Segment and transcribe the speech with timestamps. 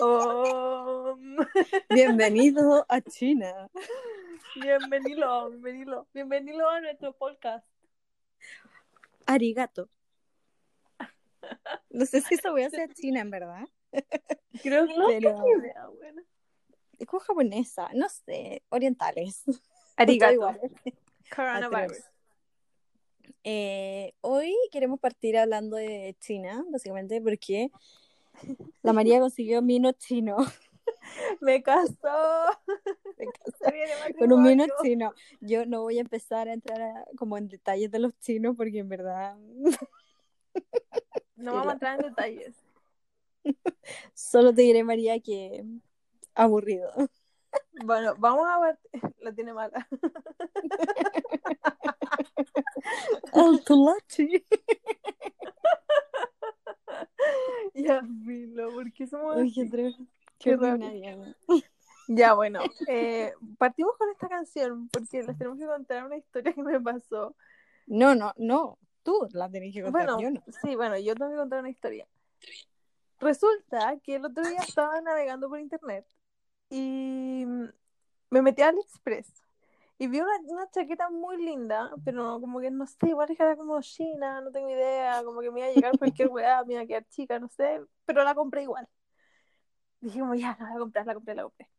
[0.00, 1.16] Oh,
[1.90, 3.70] Bienvenido a China.
[4.56, 7.66] bienvenido, bienvenido, bienvenido a nuestro podcast.
[9.26, 9.88] Arigato.
[11.90, 13.64] No sé si eso voy a hacer China, en verdad.
[14.62, 16.22] Creo que no Pero- idea, bueno.
[17.06, 19.42] Como japonesa, no sé, orientales.
[19.96, 20.52] Arigato.
[21.34, 21.98] Coronavirus.
[23.42, 27.70] Eh, hoy queremos partir hablando de China, básicamente, porque
[28.82, 30.36] la María consiguió mino chino
[31.40, 31.92] Me casó.
[33.16, 33.72] Se casó
[34.18, 34.74] con un matrimonio.
[34.82, 35.12] chino.
[35.40, 38.78] Yo no voy a empezar a entrar a- como en detalles de los chinos porque
[38.80, 39.36] en verdad
[41.36, 42.54] No vamos a entrar en detalles.
[44.14, 45.64] solo te diré, María, que
[46.34, 46.90] aburrido.
[47.84, 48.78] Bueno, vamos a ver.
[49.20, 49.86] La tiene mala.
[53.32, 54.44] Altulachi.
[57.74, 59.54] Ya, filo, porque somos Uy, así?
[59.54, 59.96] qué, tre-
[60.38, 60.86] Qué qué rabia.
[60.88, 61.36] ordinaria.
[62.06, 66.62] Ya, bueno, eh, partimos con esta canción porque les tenemos que contar una historia que
[66.62, 67.34] me pasó.
[67.86, 68.78] No, no, no.
[69.02, 70.42] Tú la tenés que contar, Bueno, yo no.
[70.62, 72.06] sí, bueno, yo tengo que contar una historia.
[73.20, 76.06] Resulta que el otro día estaba navegando por internet
[76.74, 77.46] y
[78.30, 79.44] me metí a AliExpress
[79.96, 83.80] y vi una, una chaqueta muy linda, pero como que no sé, igual era como
[83.80, 86.86] China, no tengo idea, como que me iba a llegar cualquier weá, me iba a
[86.86, 88.88] quedar chica, no sé, pero la compré igual.
[90.00, 91.70] Dije como ya, la voy a comprar, la compré, la compré.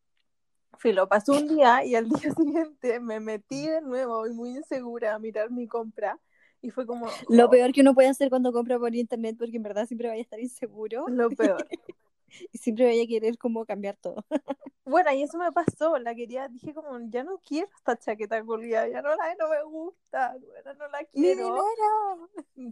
[0.77, 5.13] Filo, pasó un día y al día siguiente me metí de nuevo y muy insegura
[5.13, 6.17] a mirar mi compra
[6.61, 7.07] y fue como...
[7.27, 10.07] Lo oh, peor que uno puede hacer cuando compra por internet, porque en verdad siempre
[10.07, 11.67] vaya a estar inseguro Lo peor.
[12.51, 14.25] y siempre vaya a querer como cambiar todo.
[14.87, 18.87] Bueno, y eso me pasó, la quería, dije como, ya no quiero esta chaqueta culiada,
[18.87, 20.35] ya no la, no me gusta,
[20.77, 21.65] no la quiero,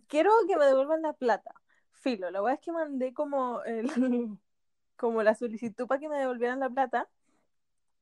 [0.08, 1.56] quiero que me devuelvan la plata.
[1.92, 3.88] Filo, la verdad es que mandé como el,
[4.96, 7.10] como la solicitud para que me devolvieran la plata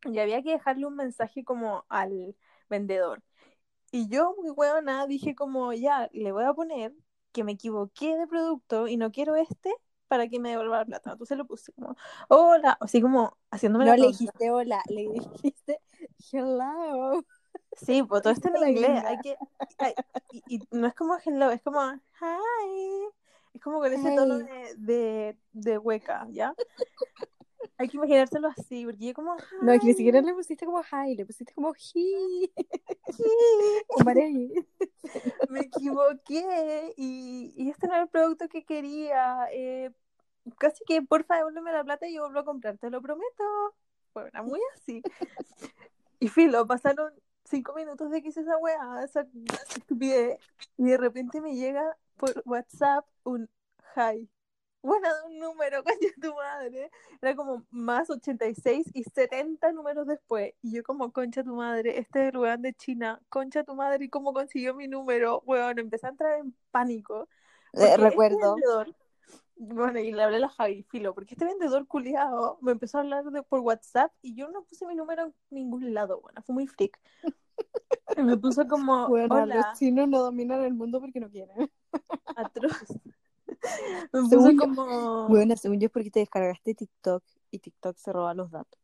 [0.04, 2.36] y había que dejarle un mensaje como al
[2.70, 3.24] vendedor.
[3.92, 6.94] Y yo, muy buena, dije como, ya, le voy a poner
[7.32, 9.74] que me equivoqué de producto y no quiero este
[10.12, 11.12] para que me devuelva la plata.
[11.14, 11.96] Entonces lo puse como,
[12.28, 14.08] hola, así como haciéndome No la le tonta.
[14.08, 15.82] dijiste hola, le dijiste
[16.32, 17.24] hello.
[17.76, 19.04] Sí, pues todo esto en inglés.
[19.06, 19.40] Hay que,
[19.80, 19.96] hay-
[20.30, 23.10] y, y no es como hello, es como hi.
[23.54, 26.56] Es como con ese tono de, de, de hueca, ¿ya?
[27.78, 30.82] Hay que imaginárselo así, porque yo como No, es que ni siquiera le pusiste como
[30.82, 32.52] hi, le pusiste como he.
[34.06, 34.54] hi.
[35.50, 39.48] Me equivoqué y, y este no era el producto que quería.
[39.52, 39.92] eh,
[40.58, 43.44] casi que porfa devuélveme la plata y yo vuelvo a comprar, te lo prometo.
[44.14, 45.02] Bueno, era muy así.
[46.20, 47.14] Y filo, pasaron
[47.46, 49.26] cinco minutos de que hice esa weá, esa
[49.76, 50.38] estupidez,
[50.78, 53.50] y de repente me llega por WhatsApp un
[53.96, 54.30] hi.
[54.82, 56.90] Bueno, de un número, coño tu madre.
[57.22, 60.54] Era como más 86 y 70 números después.
[60.62, 64.06] Y yo como, concha tu madre, este es el weón de China, concha tu madre,
[64.06, 65.42] ¿y cómo consiguió mi número?
[65.46, 67.28] Weón, empecé a entrar en pánico.
[67.74, 68.56] Eh, este recuerdo.
[68.56, 68.96] vendedor-
[69.64, 73.02] bueno, y le hablé a la Javi, filo, porque este vendedor culiado me empezó a
[73.02, 76.54] hablar de, por WhatsApp y yo no puse mi número en ningún lado, bueno, fue
[76.54, 77.00] muy freak.
[78.18, 81.72] Y me puso como, Bueno, hola, los chinos no dominan el mundo porque no quieren.
[82.36, 82.74] atroz.
[84.14, 88.12] Me puso Según como, Bueno, según yo es porque te descargaste TikTok y TikTok se
[88.14, 88.80] roba los datos.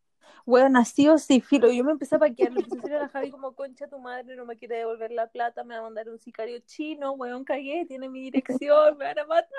[0.46, 1.70] bueno, así o sí, filo.
[1.72, 4.46] Yo me empecé a paquear, le empecé a la Javi como, concha tu madre, no
[4.46, 8.10] me quiere devolver la plata, me va a mandar un sicario chino, weón, cagué, tiene
[8.10, 9.52] mi dirección, me van a matar.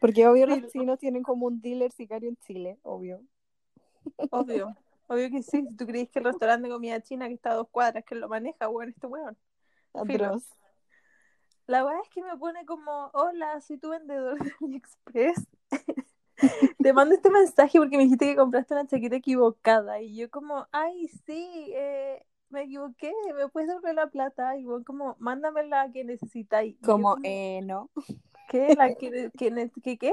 [0.00, 0.60] Porque obvio Sí.
[0.60, 3.22] los chinos tienen como un dealer sicario en Chile, obvio.
[4.30, 4.76] Obvio,
[5.08, 5.62] obvio que sí.
[5.68, 8.14] Si tú crees que el restaurante de comida china que está a dos cuadras, que
[8.14, 9.36] lo maneja, weón, este weón.
[9.94, 10.44] Atroz.
[11.70, 15.46] La verdad es que me pone como, hola, soy tu vendedor de AliExpress.
[16.82, 20.00] Te mando este mensaje porque me dijiste que compraste una chaqueta equivocada.
[20.00, 24.56] Y yo como, ay, sí, eh, me equivoqué, me puedes devolver la plata.
[24.56, 26.76] Y bueno, como, mándame la que necesitáis.
[26.84, 27.88] Como, eh, no.
[28.48, 28.74] ¿qué?
[28.74, 30.12] ¿La que, que qué?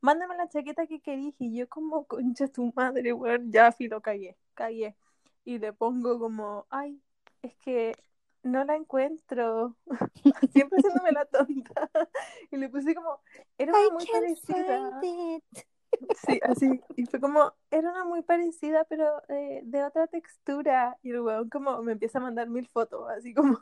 [0.00, 1.34] Mándame la chaqueta que querís.
[1.38, 4.96] Y yo como, concha tu madre, weón, ya filo, cagué, cagué.
[5.44, 7.02] Y le pongo como, ay,
[7.42, 7.94] es que
[8.46, 9.76] no la encuentro.
[10.52, 11.90] Siempre haciéndome la tonta.
[12.50, 13.20] Y le puse como,
[13.58, 15.00] era una muy parecida.
[16.26, 16.80] Sí, así.
[16.96, 20.98] Y fue como, era una muy parecida, pero eh, de otra textura.
[21.02, 23.58] Y el weón como me empieza a mandar mil fotos, así como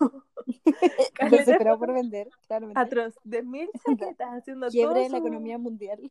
[1.31, 2.81] Desesperado por vender, claramente.
[2.81, 6.11] atroz, de mil chaquetas haciendo Quiebre todo en la su- economía mundial.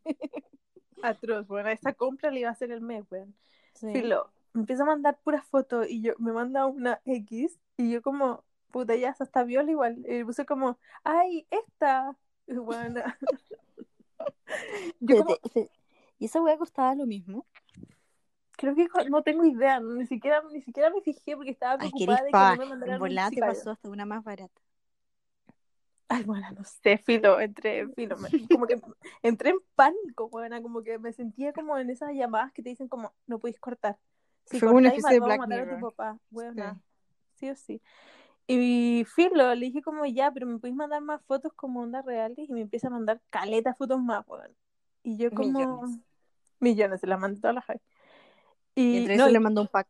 [1.01, 3.35] Atroz, bueno, esta compra le iba a hacer el mes, weón.
[3.73, 3.91] Sí.
[3.91, 4.29] Filo.
[4.53, 8.43] me empieza a mandar puras fotos y yo me manda una X y yo como,
[8.73, 10.03] puta, ya hasta viola igual.
[10.07, 12.17] Y puse como, ay, esta.
[12.47, 13.01] Y bueno,
[14.99, 15.37] yo como.
[16.19, 17.45] ¿Y esa weá costaba lo mismo?
[18.57, 22.21] creo que no tengo idea, ni siquiera, ni siquiera me fijé porque estaba Ay, preocupada
[22.21, 24.61] eres de que no me mandaran volada te pasó hasta una más barata.
[26.09, 28.17] Ay, bueno, no sé, filo, entré, filo,
[28.51, 28.79] como que
[29.23, 32.87] entré en pánico, buena, como que me sentía como en esas llamadas que te dicen
[32.87, 33.97] como, no podéis cortar.
[34.45, 36.79] Si Fue una cortáis, especie de Black a tu papá, buena, Sí.
[37.39, 37.81] sí o sí.
[38.48, 42.50] Y filo, le dije como, ya, pero me podéis mandar más fotos como ondas reales
[42.50, 44.56] y me empieza a mandar caleta fotos más, weón.
[45.04, 46.00] Y yo como, Millones.
[46.60, 47.81] millones, se las mandé todas las high.
[48.75, 49.88] Y entre no, eso y- le mandó un pack.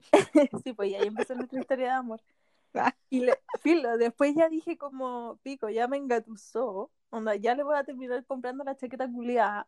[0.64, 2.20] sí, pues ahí empezó nuestra historia de amor.
[2.74, 2.94] Ah.
[3.08, 7.76] Y le, filo, después ya dije como, pico, ya me engatusó, onda, ya le voy
[7.76, 9.66] a terminar comprando la chaqueta culiada.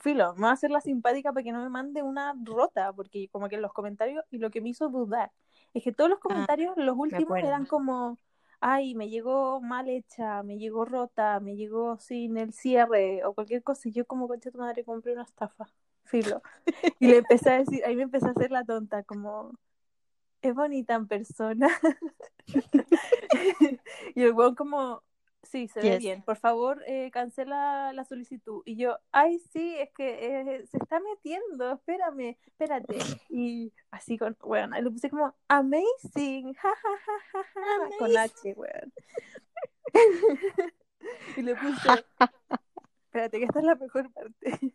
[0.00, 3.28] Filo, me va a hacer la simpática para que no me mande una rota, porque
[3.30, 5.32] como que en los comentarios, y lo que me hizo dudar,
[5.74, 8.18] es que todos los comentarios, los últimos, eran como,
[8.60, 13.62] ay, me llegó mal hecha, me llegó rota, me llegó sin el cierre, o cualquier
[13.62, 15.66] cosa, y yo como, concha tu madre, compré una estafa,
[16.04, 16.42] filo.
[16.98, 19.52] Y le empecé a decir, ahí me empecé a hacer la tonta, como,
[20.42, 21.68] es bonita en persona.
[24.14, 25.02] y el weón como,
[25.50, 28.62] sí, se ve bien, por favor, eh, cancela la solicitud.
[28.64, 32.98] Y yo, ay, sí, es que eh, se está metiendo, espérame, espérate.
[33.30, 34.36] Y así con,
[34.72, 38.92] ahí le puse como, amazing, ja, ja, ja, ja, ja, con H, weón.
[41.36, 42.04] y le puse,
[43.06, 44.34] espérate, que esta es la mejor parte.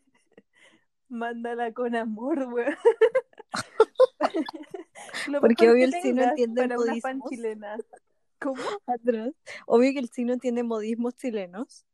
[1.10, 2.76] Mándala con amor, weón.
[5.28, 7.78] Lo Porque obvio el chino tengas entiende para una fan chilena.
[8.44, 8.62] ¿Cómo?
[8.86, 9.32] Atrás.
[9.66, 11.86] Obvio que el chino entiende modismos chilenos.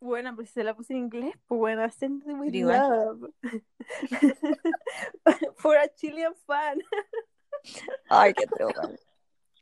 [0.00, 3.18] Bueno, pues si se la puse en inglés, pues bueno, send Pero igual.
[3.20, 3.30] love.
[5.56, 6.78] For a Chilean fan.
[8.08, 8.90] Ay, qué droga.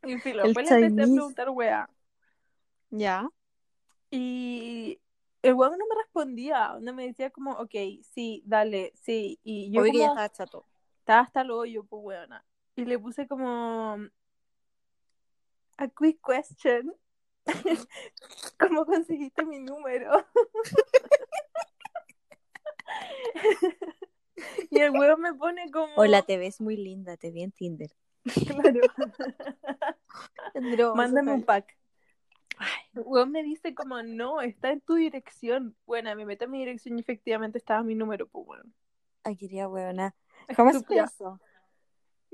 [0.03, 1.13] Y filo, El después le empecé a Chinese.
[1.15, 1.89] preguntar weá.
[2.91, 3.29] Ya.
[4.11, 5.01] Y
[5.43, 9.39] el weón no me respondía, no me decía como, ok, sí, dale, sí.
[9.43, 10.67] Y yo Obvio que ya como, estaba chato.
[11.01, 12.45] estaba hasta el hoyo, pues weona.
[12.77, 13.97] Y le puse como
[15.77, 16.95] a quick question.
[18.59, 20.27] ¿Cómo conseguiste mi número?
[24.71, 27.91] y el weón me pone como Hola, te ves muy linda, te vi en Tinder.
[28.47, 28.81] claro,
[30.55, 31.77] Droga, mándame eso un pack.
[32.95, 35.77] El weón me dice como no, está en tu dirección.
[35.87, 38.65] Bueno, me meto en mi dirección y efectivamente estaba mi número, pues bueno.
[39.25, 40.15] Ay, quería huevona.
[40.55, 41.11] Jamás Estúpida.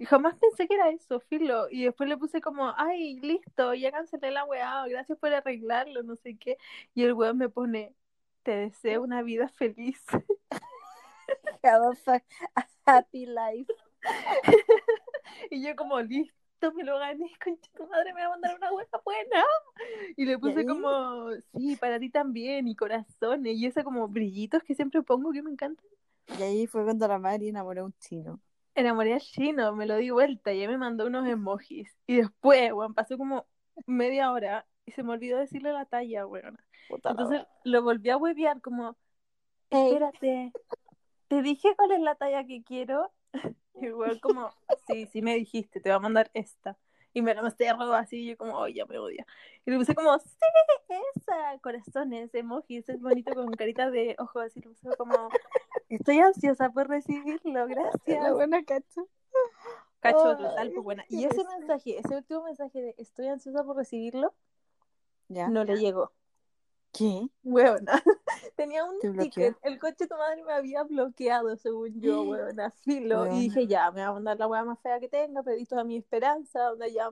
[0.01, 1.69] Y jamás pensé que era eso, filo.
[1.71, 6.17] Y después le puse como, ay, listo, ya cancelé la weá, gracias por arreglarlo, no
[6.17, 6.57] sé qué.
[6.95, 7.95] Y el weón me pone,
[8.43, 10.03] te deseo una vida feliz.
[11.63, 12.23] Have a
[12.87, 13.71] happy life.
[15.51, 18.73] y yo como, listo, me lo gané, concha tu madre, me va a mandar una
[18.73, 19.45] weá buena.
[20.17, 24.75] Y le puse como, sí, para ti también, y corazones, y esos como brillitos que
[24.75, 25.85] siempre pongo que me encantan.
[26.39, 28.41] Y ahí fue cuando la Mari enamoró a un chino.
[28.81, 31.95] Enamoré al chino, me lo di vuelta y él me mandó unos emojis.
[32.07, 33.47] Y después, weón, pasó como
[33.87, 36.59] media hora y se me olvidó decirle la talla, weón.
[36.89, 38.97] Puta Entonces lo volví a huevear como,
[39.69, 40.53] espérate,
[41.29, 43.13] ¿te dije cuál es la talla que quiero?
[43.75, 44.51] Y el weón como,
[44.87, 46.77] sí, sí me dijiste, te voy a mandar esta.
[47.13, 49.27] Y me la cerró así y yo como, oh, ya me odia.
[49.67, 54.57] Y le puse como, sí, esa, corazones, emojis, es bonito con carita de ojos.
[54.57, 55.29] Y le puse como,
[55.89, 58.23] estoy ansiosa por recibirlo, gracias.
[58.23, 59.09] La buena cacho.
[60.01, 61.05] Cacho Ay, total, pues buena.
[61.09, 64.33] Y ese mensaje, ese último mensaje de estoy ansiosa por recibirlo,
[65.29, 65.49] ¿Ya?
[65.49, 66.13] no le llegó.
[66.93, 67.29] ¿Qué?
[67.43, 68.03] Huevona.
[68.61, 69.57] Tenía un ¿Te ticket.
[69.63, 72.71] El coche de tu madre me había bloqueado, según yo, huevona.
[72.71, 73.23] Filo.
[73.23, 73.39] Huevona.
[73.39, 75.83] Y dije, ya, me va a mandar la hueá más fea que tenga, pedí toda
[75.83, 77.09] mi esperanza, donde ya,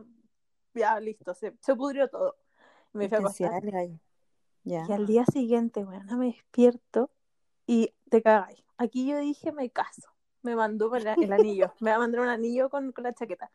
[0.75, 2.37] ya, listo, se, se pudrió todo.
[2.93, 3.63] Y me fui a acostar.
[4.63, 7.11] Y al día siguiente, bueno, me despierto
[7.67, 8.63] y te cagáis.
[8.77, 10.11] Aquí yo dije, me caso.
[10.43, 11.73] Me mandó para el anillo.
[11.81, 13.51] Me va a mandar un anillo con, con la chaqueta.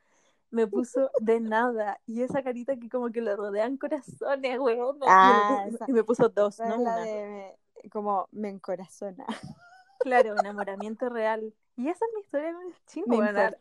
[0.49, 1.99] Me puso de nada.
[2.07, 4.97] Y esa carita que como que le rodean corazones, weón.
[5.03, 6.95] Ah, y, me, esa- y me puso dos, no la una.
[6.97, 7.55] de
[7.89, 9.25] como me encorazona.
[9.99, 11.53] Claro, enamoramiento real.
[11.77, 13.55] Y esa es mi historia con el chino, Me weón.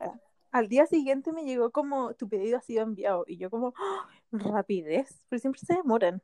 [0.50, 3.24] Al, día siguiente me llegó como, tu pedido ha sido enviado.
[3.28, 4.08] Y yo como, ¡ah!
[4.32, 5.24] rapidez.
[5.28, 6.20] Pero siempre se demoran.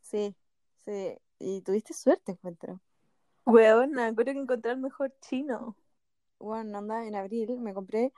[0.00, 0.36] Sí,
[0.84, 1.18] sí.
[1.40, 2.80] Y tuviste suerte, encuentro.
[3.44, 5.74] Weón, creo que encontrar el mejor chino.
[6.38, 8.12] Bueno, anda, en abril me compré,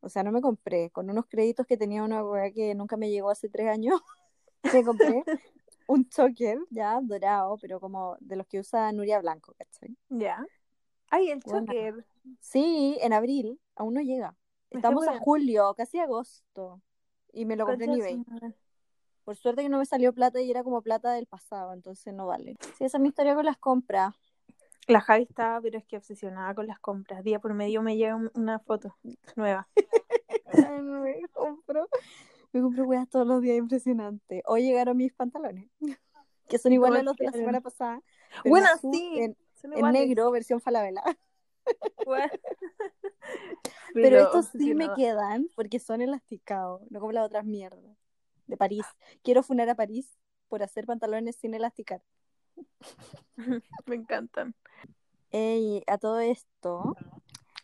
[0.00, 3.10] o sea, no me compré, con unos créditos que tenía una weá que nunca me
[3.10, 4.00] llegó hace tres años,
[4.80, 5.24] me compré
[5.86, 9.96] un choker ya dorado, pero como de los que usa Nuria Blanco, ¿cachai?
[10.08, 10.44] Ya.
[11.10, 12.04] Ay, el choker.
[12.40, 14.34] Sí, en abril, aún no llega.
[14.70, 16.80] Me Estamos a julio, casi agosto.
[17.32, 18.24] Y me lo compré en eBay.
[19.24, 22.26] Por suerte que no me salió plata y era como plata del pasado, entonces no
[22.26, 22.56] vale.
[22.78, 24.14] Sí, esa es mi historia con las compras.
[24.86, 27.24] La Javi está, pero es que obsesionada con las compras.
[27.24, 28.96] Día por medio me llega un- una foto
[29.34, 29.68] nueva.
[30.46, 31.88] Ay, no me compro.
[32.56, 34.42] Me compro weas todos los días, impresionante.
[34.46, 35.68] Hoy llegaron mis pantalones,
[36.48, 38.02] que son iguales a los de la semana pasada.
[38.46, 39.36] Bueno, azul- sí, En,
[39.92, 41.02] negro, versión falabella.
[42.06, 42.32] Bueno.
[43.92, 47.98] Pero, estos sí me quedan porque son elasticados, no como las otras mierdas.
[48.46, 48.86] De París.
[49.22, 50.16] Quiero funar a París
[50.48, 52.02] por hacer pantalones sin elasticar.
[53.84, 54.54] Me encantan.
[55.30, 56.96] Ey, a todo esto,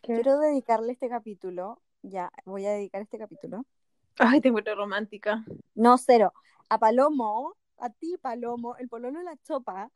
[0.03, 0.13] ¿Qué?
[0.13, 1.81] quiero dedicarle este capítulo.
[2.03, 3.65] Ya, voy a dedicar este capítulo.
[4.19, 5.43] Ay, te encuentro romántica.
[5.75, 6.33] No, cero.
[6.69, 9.91] A Palomo, a ti, Palomo, el pololo de la chopa,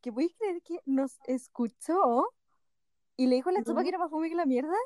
[0.00, 2.32] que podéis creer que nos escuchó
[3.16, 4.76] y le dijo a la chopa que era más fome que la mierda.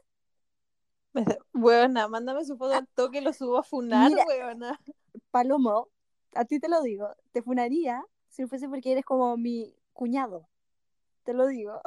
[1.52, 4.24] Buena, mándame su foto al toque, lo subo a funar, Mira.
[4.26, 4.80] weona.
[5.30, 5.88] Palomo,
[6.34, 10.48] a ti te lo digo, te funaría si no fuese porque eres como mi cuñado.
[11.24, 11.80] Te lo digo.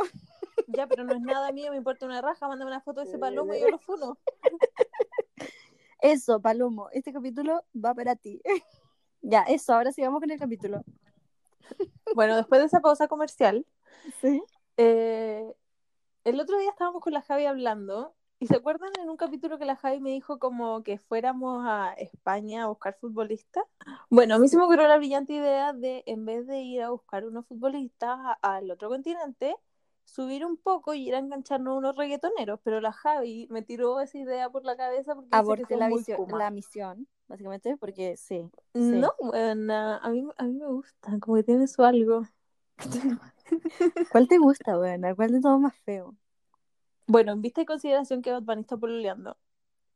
[0.68, 3.18] Ya, pero no es nada mío, me importa una raja, mándame una foto de ese
[3.20, 4.18] palomo y yo lo funo.
[6.00, 8.42] Eso, Palomo, este capítulo va para ti.
[9.22, 10.84] ya, eso, ahora sí vamos con el capítulo.
[12.14, 13.66] Bueno, después de esa pausa comercial,
[14.22, 14.42] Sí.
[14.78, 15.54] eh,
[16.24, 19.66] el otro día estábamos con la Javi hablando y se acuerdan en un capítulo que
[19.66, 23.64] la Javi me dijo como que fuéramos a España a buscar futbolistas.
[24.10, 26.90] Bueno, a mí se me ocurrió la brillante idea de en vez de ir a
[26.90, 29.56] buscar unos futbolistas al otro continente,
[30.06, 34.18] subir un poco y ir a engancharnos unos reggaetoneros, pero la Javi me tiró esa
[34.18, 36.38] idea por la cabeza porque Aborté son la, Kuma.
[36.38, 38.50] la misión, básicamente, porque sí.
[38.74, 38.80] sí.
[38.80, 42.24] No, buena, a mí, a mí me gustan, como que tiene su algo.
[44.12, 45.16] ¿Cuál te gusta, weón?
[45.16, 46.16] ¿Cuál de todo más feo?
[47.08, 49.38] Bueno, en vista y consideración que Bad Bunny está pololeando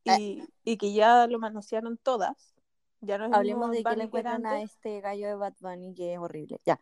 [0.04, 2.54] y, y que ya lo manosearon todas,
[3.00, 6.14] ya no es Hablemos de que le encuentran a este gallo de Bad Bunny que
[6.14, 6.60] es horrible.
[6.64, 6.80] Ya,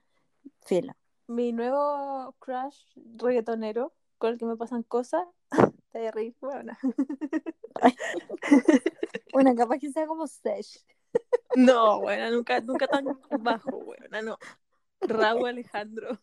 [0.65, 0.97] fila.
[1.29, 2.79] Mi nuevo crush
[3.17, 5.25] reggaetonero con el que me pasan cosas,
[5.93, 6.73] te voy a reír, bueno.
[9.33, 10.85] Bueno, capaz que sea como Sesh.
[11.55, 13.05] No, bueno, nunca, nunca tan
[13.41, 14.39] bajo, bueno, no.
[15.01, 16.19] Raúl Alejandro.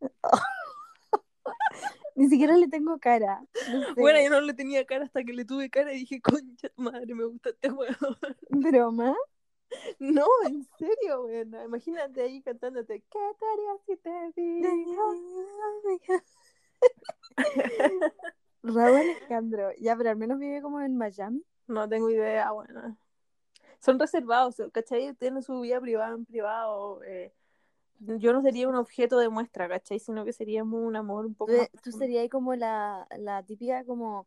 [2.14, 3.42] Ni siquiera le tengo cara.
[3.72, 4.00] No sé.
[4.00, 7.14] Bueno, yo no le tenía cara hasta que le tuve cara y dije, concha madre,
[7.14, 8.16] me gusta este huevo.
[8.50, 9.16] Broma.
[9.98, 11.64] No, en serio, bueno.
[11.64, 15.14] Imagínate ahí cantándote, ¿qué te haría si te digo?
[18.62, 19.70] Raúl Alejandro.
[19.78, 21.44] Ya, pero al menos vive como en Miami.
[21.66, 22.96] No tengo idea, bueno.
[23.80, 25.14] Son reservados, ¿cachai?
[25.14, 27.02] Tienen su vida privada en privado.
[27.04, 27.32] eh,
[28.00, 29.98] yo no sería un objeto de muestra, ¿cachai?
[29.98, 33.84] Sino que seríamos un amor un poco Tú, más tú serías como la, la típica
[33.84, 34.26] como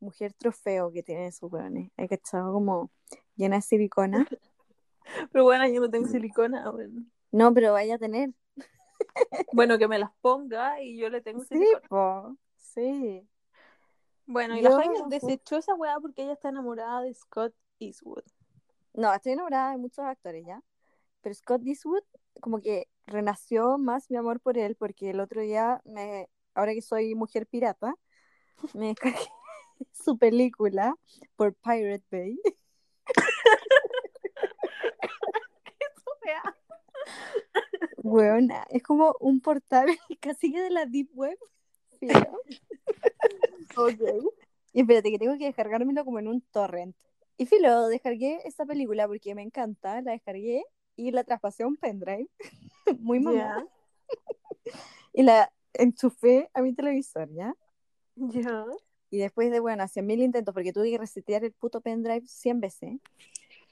[0.00, 1.90] mujer trofeo que tiene sus weones.
[1.96, 2.90] Hay que estar como
[3.36, 4.26] llena de silicona.
[5.32, 7.04] Pero bueno, yo no tengo silicona, bueno.
[7.30, 8.30] No, pero vaya a tener.
[9.52, 11.88] Bueno, que me las ponga y yo le tengo Sí, silicona.
[11.88, 12.36] po.
[12.56, 13.28] Sí.
[14.26, 18.24] Bueno, y Yo- la Jaime desechó esa weá porque ella está enamorada de Scott Eastwood.
[18.94, 20.60] No, estoy enamorada de muchos actores ya.
[21.20, 22.02] Pero Scott Eastwood,
[22.40, 26.82] como que renació más mi amor por él, porque el otro día, me, ahora que
[26.82, 27.94] soy mujer pirata,
[28.74, 28.88] me
[29.22, 29.28] descargué
[29.92, 30.94] su película
[31.36, 32.40] por Pirate Bay.
[38.02, 39.88] Weona, es como un portal
[40.20, 41.38] casi que de la Deep Web.
[43.76, 44.00] Ok.
[44.72, 46.96] Y espérate, que tengo que descargármelo como en un torrent.
[47.36, 50.64] Y filo, descargué esta película porque me encanta, la descargué
[50.96, 52.28] y la traspasé a un pendrive.
[52.98, 53.36] Muy mamá.
[53.36, 53.66] Ya,
[55.12, 57.54] Y la enchufé a mi televisor, ¿ya?
[58.16, 58.64] ya.
[59.10, 63.00] Y después de, bueno, 100.000 intentos, porque tuve que resetear el puto pendrive 100 veces.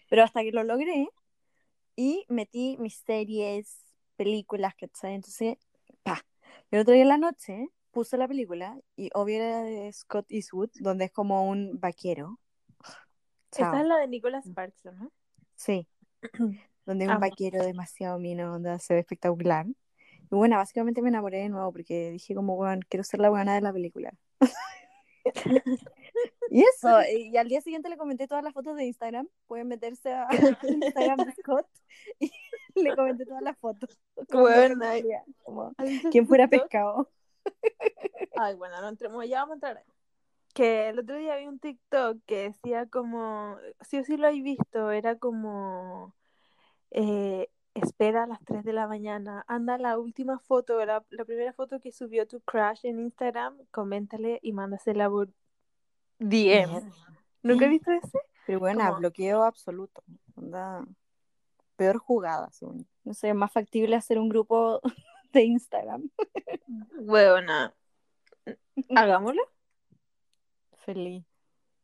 [0.09, 1.09] Pero hasta que lo logré
[1.97, 3.85] y metí mis series,
[4.17, 5.15] películas, ¿cachai?
[5.15, 5.57] Entonces,
[6.03, 6.25] pa.
[6.71, 10.71] El otro día en la noche puse la película y obvio era de Scott Eastwood,
[10.81, 12.39] donde es como un vaquero.
[13.51, 13.73] Chao.
[13.73, 15.11] Esa es la de Nicholas Sparks, ¿no?
[15.55, 15.89] Sí.
[16.87, 19.67] donde es un vaquero demasiado mino, donde se ve espectacular.
[19.67, 23.55] Y bueno, básicamente me enamoré de nuevo porque dije como, bueno, quiero ser la buena
[23.55, 24.13] de la película.
[26.51, 29.29] y eso, y al día siguiente le comenté todas las fotos de Instagram.
[29.47, 30.27] Pueden meterse a
[30.69, 31.69] Instagram Scott
[32.21, 33.99] y le comenté todas las fotos.
[34.31, 34.77] Como Bueno,
[35.43, 37.11] como ¿Has visto quien fuera pescado.
[38.37, 39.85] Ay, bueno, no entremos, ya vamos a entrar.
[40.55, 44.43] Que el otro día vi un TikTok que decía como, sí o sí lo habéis
[44.43, 46.15] visto, era como,
[46.91, 51.53] eh, espera a las 3 de la mañana, anda la última foto, la, la primera
[51.53, 55.29] foto que subió tu crush en Instagram, coméntale y mándasela por
[56.19, 56.93] DM.
[57.43, 58.19] ¿Nunca has visto ese?
[58.47, 60.03] Pero bueno, bloqueo absoluto.
[60.37, 60.85] Onda,
[61.77, 62.87] peor jugada, según.
[63.05, 64.81] No sé, es más factible hacer un grupo
[65.33, 66.11] de Instagram.
[67.01, 67.75] Buena.
[68.95, 69.43] Hagámoslo.
[70.79, 71.25] Feliz.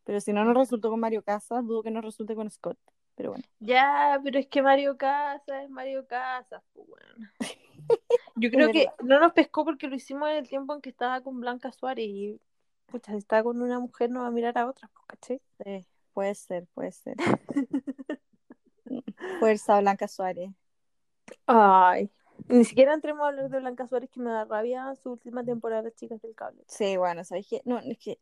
[0.04, 2.78] Pero si no nos resultó con Mario Casas, dudo que nos resulte con Scott.
[3.14, 3.44] Pero bueno.
[3.60, 7.30] Ya, pero es que Mario Casas es Mario Casas, pues bueno.
[8.36, 11.20] Yo creo que no nos pescó porque lo hicimos en el tiempo en que estaba
[11.20, 12.40] con Blanca Suárez y,
[12.92, 15.40] pucha, si está con una mujer no va a mirar a otra, ¿cachai?
[15.64, 17.16] Sí, puede ser, puede ser.
[19.40, 20.50] Fuerza Blanca Suárez.
[21.46, 22.10] Ay,
[22.48, 25.82] ni siquiera entremos a hablar de Blanca Suárez que me da rabia su última temporada
[25.82, 26.62] de Chicas del Cable.
[26.68, 27.62] Sí, bueno, ¿sabes qué?
[27.64, 28.20] No, es que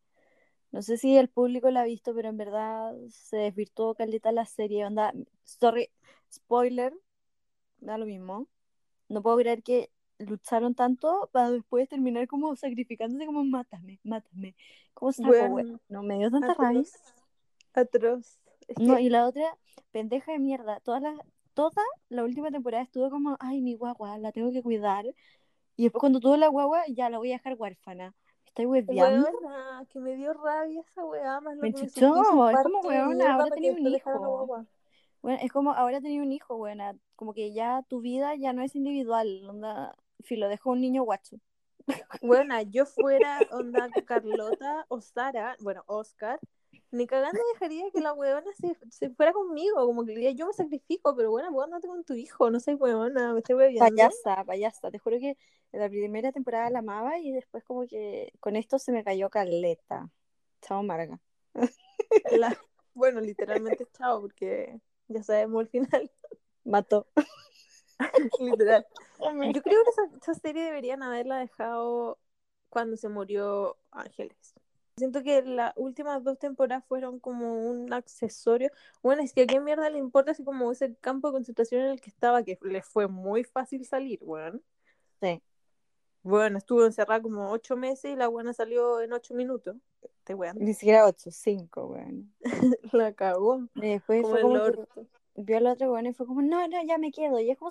[0.73, 4.47] no sé si el público la ha visto, pero en verdad se desvirtuó caleta la
[4.47, 4.87] serie.
[4.87, 5.13] Onda,
[5.45, 5.91] sorry,
[6.33, 6.95] spoiler,
[7.79, 8.49] da lo mismo.
[9.09, 9.91] No puedo creer que
[10.27, 14.55] lucharon tanto para después terminar como sacrificándose como mátame, mátame.
[14.95, 15.81] ¿Cómo saco, Bueno?
[15.89, 16.83] No, me dio tanta rabia.
[17.75, 18.39] Atroz.
[18.79, 19.57] No, y la otra,
[19.91, 20.81] pendeja de mierda.
[20.81, 21.15] Toda la,
[21.55, 25.07] toda la última temporada estuvo como, ay, mi guagua, la tengo que cuidar.
[25.77, 28.15] Y después cuando tuvo la guagua, ya la voy a dejar huérfana.
[28.45, 29.29] Estoy hueveando.
[29.31, 33.35] Weona, que me dio rabia esa weá, más lo Me que chuchó, es como, weona,
[33.35, 34.67] ahora tenía un hijo.
[35.23, 38.63] Bueno, es como ahora tenía un hijo, buena, como que ya tu vida ya no
[38.63, 41.37] es individual, onda, filo, dejó un niño guacho.
[42.23, 46.41] Buena, yo fuera onda Carlota o Sara, bueno, Oscar,
[46.91, 50.53] ni cagando dejaría que la weona se, se fuera conmigo, como que diría, yo me
[50.53, 53.89] sacrifico, pero bueno, vos andate con tu hijo, no sé, weona, me estoy bebiendo.
[53.91, 55.37] Payasa, payasa, te juro que
[55.73, 60.11] la primera temporada la amaba y después como que con esto se me cayó caleta.
[60.63, 61.21] Chao, Marga.
[62.33, 62.57] La-
[62.95, 66.11] bueno, literalmente chao, porque ya sabemos el final,
[66.65, 67.07] Mató.
[68.41, 68.87] literal.
[69.19, 72.19] Yo creo que esa, esa serie deberían haberla dejado
[72.69, 74.55] cuando se murió Ángeles.
[74.97, 78.71] Siento que las últimas dos temporadas fueron como un accesorio.
[79.03, 81.91] Bueno, es que a qué mierda le importa así como ese campo de concentración en
[81.93, 84.63] el que estaba, que le fue muy fácil salir, weón.
[85.23, 85.43] Sí.
[86.23, 89.77] Bueno, estuvo encerrada como ocho meses y la buena salió en ocho minutos.
[90.25, 90.59] Te weón.
[90.59, 92.35] Ni siquiera 8, 5, weón.
[92.93, 93.69] La cagó.
[93.77, 95.07] Y después Como fue el que orto.
[95.35, 97.39] Vio al otro weón y fue como, no, no, ya me quedo.
[97.41, 97.71] Y es como,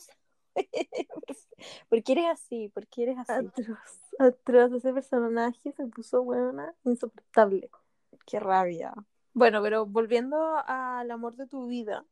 [1.89, 2.69] ¿por qué eres así?
[2.69, 3.31] ¿Por qué eres así?
[3.33, 4.71] Atroz, atroz.
[4.73, 7.69] Ese personaje se puso buena, insoportable.
[8.25, 8.93] Qué rabia.
[9.33, 12.05] Bueno, pero volviendo al amor de tu vida,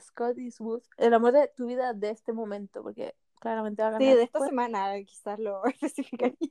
[0.00, 4.02] Scott Eastwood, el amor de tu vida de este momento, porque claramente va a ganar
[4.02, 4.50] Sí, de esta después.
[4.50, 6.50] semana quizás lo especificaría.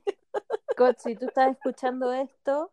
[0.72, 2.72] Scott, si tú estás escuchando esto,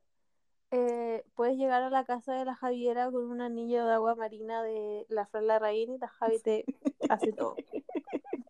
[0.76, 4.64] eh, puedes llegar a la casa de la Javiera con un anillo de agua marina
[4.64, 6.66] de la Fran Larraín y la Javi te
[7.10, 7.56] hace todo.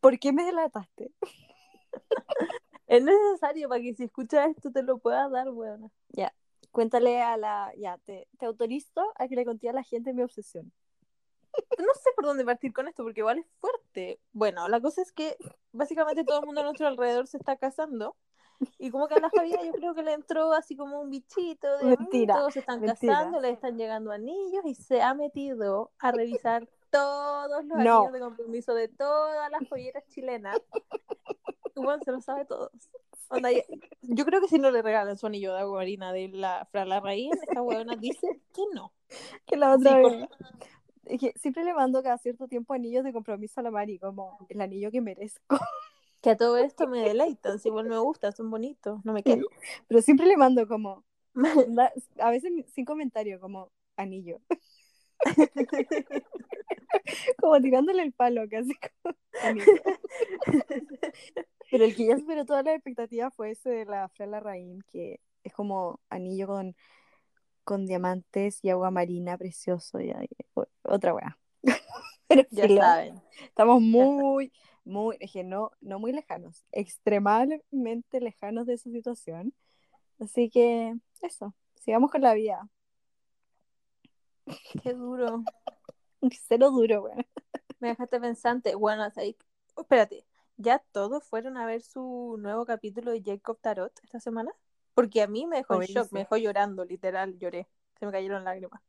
[0.00, 1.10] ¿Por qué me delataste?
[2.86, 5.90] Es necesario para que si escuchas esto te lo puedas dar, weona.
[6.70, 7.72] Cuéntale a la.
[7.76, 10.72] Ya, te, te autorizo a que le conté a la gente mi obsesión.
[11.78, 14.20] No sé por dónde partir con esto, porque igual es fuerte.
[14.32, 15.36] Bueno, la cosa es que
[15.72, 18.14] básicamente todo el mundo a nuestro alrededor se está casando.
[18.78, 21.78] Y como que a la Javiera yo creo que le entró así como un bichito
[21.78, 23.14] de "Mm, Mentira, todos se están mentira.
[23.14, 27.98] casando, le están llegando anillos y se ha metido a revisar todos los No.
[27.98, 30.58] anillos de compromiso de todas las joyeras chilenas.
[31.74, 32.70] Bueno, se lo sabe todos.
[33.28, 33.50] Onda,
[34.02, 36.84] yo creo que si no le regalan su anillo de agua marina de la Fra
[36.86, 38.92] Larraín, esta huevona dice que no.
[39.46, 43.62] Que la otra Sí, que siempre le mando cada cierto tiempo anillos de compromiso a
[43.62, 45.58] la Mari, como el anillo que merezco.
[46.22, 49.48] Que a todo esto me deleitan, si igual me gustan, son bonitos, no me quejo.
[49.88, 51.04] Pero siempre le mando como.
[52.18, 54.40] A veces sin comentario, como anillo.
[57.38, 59.66] como tirándole el palo, casi como anillo.
[61.70, 65.20] Pero el que ya superó todas las expectativas fue ese de la Fran Larraín, que
[65.44, 66.76] es como anillo con,
[67.64, 70.00] con diamantes y agua marina precioso.
[70.00, 70.12] Y
[70.82, 71.38] otra weá.
[72.28, 73.22] Pero Ya filo, saben.
[73.42, 73.88] estamos Ya
[74.86, 79.52] muy, que no, no muy lejanos, extremadamente lejanos de esa situación.
[80.20, 82.68] Así que eso, sigamos con la vida.
[84.82, 85.42] Qué duro.
[86.48, 87.26] Cero duro, weón.
[87.80, 88.74] Me dejaste pensante.
[88.74, 89.36] Bueno, hasta ahí-
[89.76, 90.24] espérate.
[90.56, 94.52] ¿Ya todos fueron a ver su nuevo capítulo de Jacob Tarot esta semana?
[94.94, 97.68] Porque a mí me dejó en shock, me dejó llorando, literal, lloré.
[97.98, 98.80] Se me cayeron lágrimas.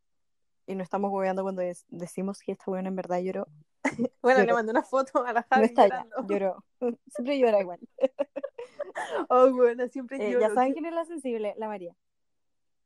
[0.66, 3.48] Y no estamos hueveando cuando decimos que esta weón en verdad lloró.
[4.22, 6.34] Bueno, le mandé una foto a la No Javi está allá, llorando.
[6.34, 6.64] lloró.
[7.16, 7.80] Siempre llora igual.
[9.30, 10.48] Oh, bueno, siempre Eh, lloro.
[10.48, 11.96] ya saben quién es la sensible, la María.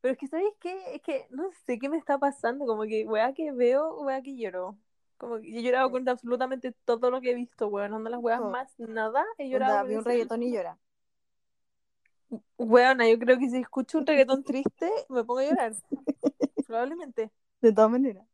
[0.02, 0.94] Pero es que, ¿sabéis qué?
[0.94, 2.66] Es que no sé qué me está pasando.
[2.66, 4.76] Como que, weá que veo, weá que lloro.
[5.16, 7.94] Como que yo he llorado con absolutamente todo lo que he visto, weón.
[7.94, 8.50] Onda las weas Todo.
[8.50, 9.24] más nada.
[9.38, 10.76] He llorado Onda, vi un reggaetón y llora.
[12.58, 15.72] Weona, yo creo que si escucho un reggaetón triste, me pongo a llorar.
[16.66, 17.30] Probablemente.
[17.60, 18.26] De todas maneras.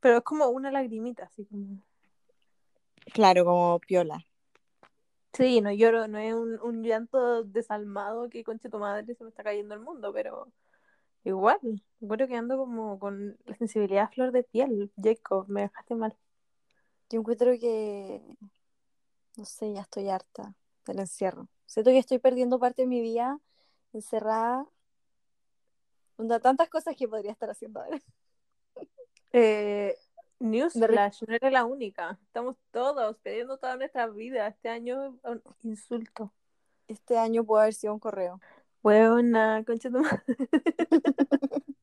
[0.00, 1.78] Pero es como una lagrimita, así como.
[3.12, 4.24] Claro, como piola.
[5.32, 9.30] Sí, no lloro, no es un, un llanto desalmado que conche tu madre se me
[9.30, 10.52] está cayendo el mundo, pero
[11.24, 11.58] igual,
[12.00, 14.92] creo que ando como con la sensibilidad a flor de piel.
[14.96, 16.16] Jacob, me dejaste mal.
[17.10, 18.22] Yo encuentro que,
[19.36, 20.54] no sé, ya estoy harta
[20.86, 21.48] del encierro.
[21.66, 23.38] Siento que estoy perdiendo parte de mi vida
[23.92, 24.66] encerrada.
[26.16, 28.00] Onda, tantas cosas que podría estar haciendo ahora.
[29.32, 29.96] Eh,
[30.40, 32.18] Newsflash, no eres la única.
[32.26, 34.48] Estamos todos perdiendo toda nuestra vida.
[34.48, 36.32] Este año es un insulto.
[36.88, 38.40] Este año puede haber sido un correo.
[38.82, 40.22] Buena, concha tu madre.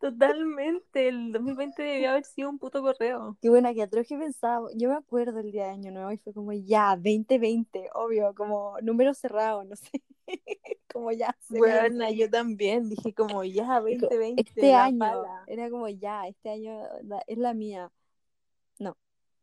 [0.00, 3.36] Totalmente, el 2020 debió haber sido un puto correo.
[3.40, 4.68] Qué buena que atroz que pensaba.
[4.74, 8.76] Yo me acuerdo el día de Año Nuevo y fue como ya, 2020, obvio, como
[8.82, 10.02] número cerrado, no sé.
[10.92, 11.36] como ya.
[11.48, 12.16] Buena, viene.
[12.16, 14.42] yo también dije como ya 2020.
[14.42, 15.44] Este la año pala.
[15.46, 17.90] era como ya, este año la- es la mía.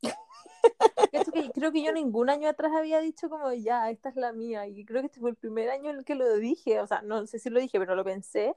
[1.12, 4.68] Que creo que yo ningún año atrás había dicho como ya, esta es la mía.
[4.68, 6.80] Y creo que este fue el primer año en el que lo dije.
[6.80, 8.56] O sea, no sé si lo dije, pero lo pensé.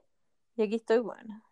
[0.57, 1.43] Y aquí estoy, buena.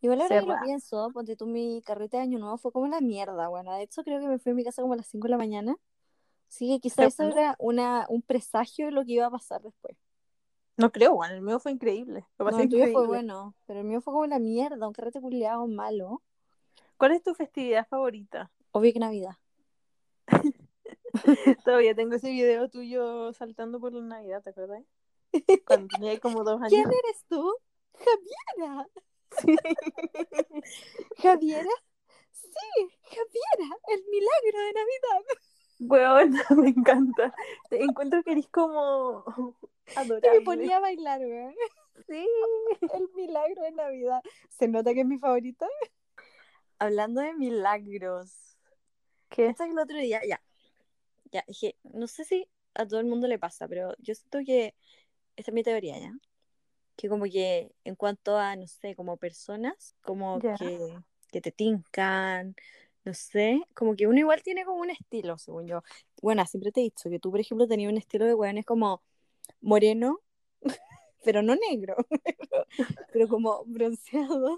[0.00, 3.00] Igual ahora que lo pienso, ponte tú mi carrete de Año Nuevo fue como la
[3.00, 3.74] mierda, bueno.
[3.74, 5.38] De hecho, creo que me fui a mi casa como a las 5 de la
[5.38, 5.76] mañana.
[6.48, 7.38] Así que quizás eso bueno.
[7.38, 9.96] era una, un presagio de lo que iba a pasar después.
[10.76, 12.26] No creo, bueno, el mío fue increíble.
[12.38, 14.92] Lo No, pasé el tuyo fue bueno, pero el mío fue como la mierda, un
[14.92, 16.22] carrete culiado malo.
[16.96, 18.50] ¿Cuál es tu festividad favorita?
[18.72, 19.36] Obvio que Navidad.
[21.64, 24.82] Todavía tengo ese video tuyo saltando por la Navidad, ¿te acuerdas?
[25.66, 26.70] Cuando tenía como dos años.
[26.70, 27.54] ¿Quién eres tú?
[27.94, 28.88] Javiera.
[29.40, 29.56] Sí.
[31.22, 31.70] ¿Javiera?
[32.32, 35.24] Sí, Javiera, el milagro de Navidad.
[35.80, 37.34] Weona, me encanta.
[37.68, 39.24] Te encuentro que eres como
[39.86, 40.38] Y adorable.
[40.38, 41.54] me ponía a bailar, weón.
[42.08, 42.26] Sí.
[42.94, 44.22] El milagro de Navidad.
[44.48, 45.66] ¿Se nota que es mi favorita?
[46.78, 48.56] Hablando de milagros.
[49.28, 49.48] ¿Qué?
[49.48, 50.40] Hasta que el otro día, ya.
[51.32, 54.74] Ya, dije, no sé si a todo el mundo le pasa, pero yo siento que
[55.36, 56.12] esta es mi teoría, ¿ya?
[56.96, 60.96] Que como que en cuanto a, no sé, como personas, como que,
[61.32, 62.54] que te tincan,
[63.04, 65.82] no sé, como que uno igual tiene como un estilo, según yo.
[66.22, 68.64] Bueno, siempre te he dicho que tú, por ejemplo, tenías un estilo de weón, es
[68.66, 69.02] como
[69.60, 70.20] moreno,
[71.24, 71.96] pero no negro,
[73.12, 74.56] pero, como bronceado,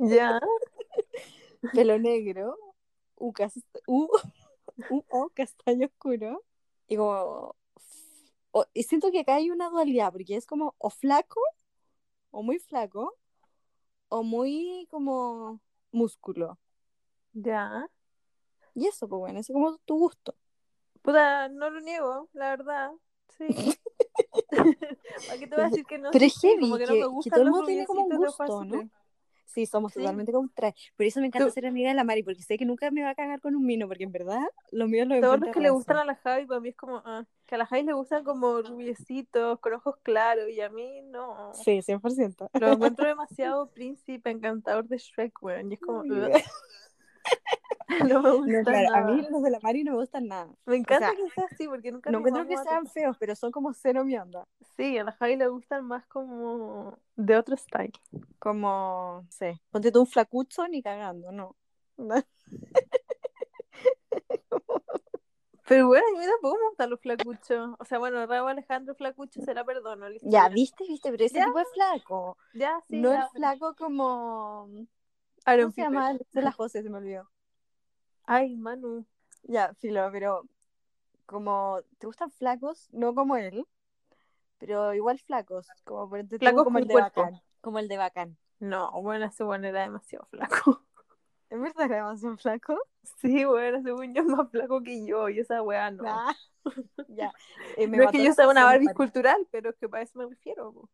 [0.00, 0.40] Ya.
[1.74, 2.56] pelo negro,
[3.16, 3.32] u,
[3.86, 4.08] u,
[4.90, 6.42] u- o castaño oscuro,
[6.88, 7.54] y como...
[8.52, 11.40] o- y siento que acá hay una dualidad, porque es como o flaco,
[12.30, 13.16] o muy flaco,
[14.08, 15.60] o muy como
[15.92, 16.58] músculo.
[17.32, 17.88] Ya.
[18.74, 20.34] Y eso, pues bueno, eso es como tu gusto.
[21.02, 22.90] Puta, no lo niego, la verdad.
[23.36, 23.46] Sí.
[25.26, 26.10] ¿Para qué te voy a decir que no?
[26.10, 28.04] Pero es heavy, como que, que, no me que gustan todo el mundo tiene como
[28.04, 28.90] un gusto, ¿no?
[29.46, 29.98] Sí, somos Sí.
[29.98, 30.92] totalmente contrarios.
[30.96, 33.02] Por eso me encanta Tú- ser amiga de la Mari, porque sé que nunca me
[33.02, 34.40] va a cagar con un mino, porque en verdad
[34.70, 37.02] los míos los Todos los que le gustan a la Javi, para mí es como,
[37.04, 41.02] ah, que a la Javi le gustan como rubiecitos, con ojos claros, y a mí
[41.02, 41.52] no.
[41.52, 42.48] Sí, 100%.
[42.54, 45.70] Lo encuentro demasiado príncipe, encantador de Shrek, weón.
[45.70, 46.02] Y es como.
[48.08, 50.48] no me gusta No, claro, a mí los de la Mari no me gustan nada.
[50.66, 53.50] Me encanta sea, que sea así, porque nunca No encuentro que sean feos, pero son
[53.50, 54.46] como cero mi onda.
[54.76, 57.92] Sí, a la Javi le gustan más como de otro style.
[58.38, 61.56] Como, sí, ponte tú un flacucho ni cagando, no.
[65.68, 67.76] Pero bueno, a mí tampoco me gustan los flacuchos.
[67.78, 70.06] O sea, bueno, Raúl Alejandro Flacucho se la perdono.
[70.22, 71.46] Ya, viste, viste, pero ese Ya.
[71.46, 72.36] tipo de flaco.
[72.52, 72.96] Ya, sí.
[72.96, 74.68] no ya, el flaco como.
[75.44, 76.10] Aaron ¿Cómo se llama?
[76.12, 77.28] El de la José, se me olvidó.
[78.24, 79.04] Ay, Manu.
[79.44, 80.48] Ya, filo, pero
[81.26, 83.66] como te gustan flacos, no como él,
[84.58, 87.22] pero igual flacos, como por ejemplo, Flacos como el de cuerpo.
[87.22, 88.36] Bacán, como el de Bacán.
[88.60, 90.84] No, bueno, ese bueno era demasiado flaco.
[91.50, 92.78] ¿Es verdad era demasiado flaco?
[93.20, 96.04] Sí, bueno, según yo es más flaco que yo y esa weá no.
[96.06, 96.34] Ah,
[97.08, 97.32] ya.
[97.76, 100.18] Eh, me no es que yo sea una Barbie cultural, pero es que para eso
[100.18, 100.72] me refiero.
[100.72, 100.88] po.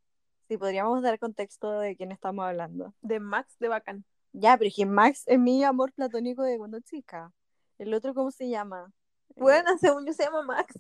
[0.48, 2.94] Sí, podríamos dar contexto de quién estamos hablando.
[3.02, 4.04] De Max de Bacán.
[4.32, 7.32] Ya, pero es que Max es mi amor platónico de cuando chica.
[7.78, 8.92] El otro, ¿cómo se llama?
[9.30, 10.74] Eh, Bueno, según yo se llama Max.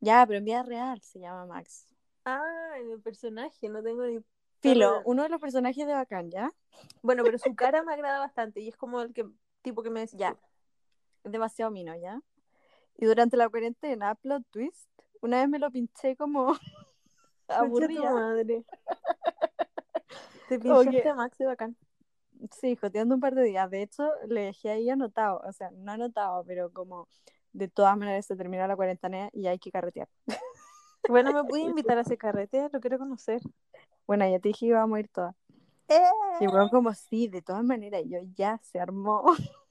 [0.00, 1.86] Ya, pero en vida real se llama Max.
[2.24, 4.18] Ah, en el personaje, no tengo ni.
[4.60, 6.50] Filo, uno de los personajes de Bacán, ¿ya?
[7.02, 9.26] Bueno, pero su cara me agrada bastante y es como el que
[9.62, 10.18] tipo que me decía.
[10.18, 10.36] Ya.
[11.22, 12.20] Es demasiado mino, ¿ya?
[12.96, 14.88] Y durante la cuarentena, plot twist,
[15.20, 16.54] una vez me lo pinché como
[17.48, 18.10] aburrida.
[18.10, 18.64] madre.
[20.48, 21.76] Te pinchaste a Max de Bacán.
[22.50, 23.70] Sí, joteando un par de días.
[23.70, 27.08] De hecho, le dejé ahí anotado, o sea, no anotado, pero como
[27.52, 30.08] de todas maneras se termina la cuarentena y hay que carretear.
[31.06, 33.42] Bueno, me pude invitar a ese carrete, lo quiero conocer.
[34.06, 35.34] Bueno, ya te dije que íbamos a ir todas.
[35.88, 36.00] ¡Eh!
[36.40, 39.22] Y bueno, como sí, de todas maneras, yo ya se armó.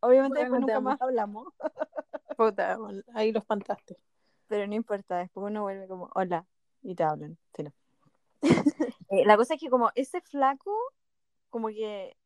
[0.00, 0.90] Obviamente después Bueno, te nunca amo.
[0.90, 1.46] más hablamos,
[2.36, 2.78] Puta,
[3.14, 3.96] ahí lo espantaste.
[4.48, 6.46] pero no importa, después uno vuelve como, hola,
[6.82, 7.38] y te hablan.
[7.54, 7.72] Sí, no.
[9.10, 10.72] Eh, la cosa es que como ese flaco,
[11.52, 12.16] como que